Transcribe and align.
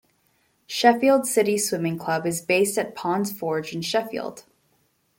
Sheffield 0.65 1.27
City 1.27 1.59
Swimming 1.59 1.99
Club 1.99 2.25
is 2.25 2.41
based 2.41 2.79
at 2.79 2.95
Ponds 2.95 3.31
Forge 3.31 3.71
in 3.71 3.83
Sheffield. 3.83 4.45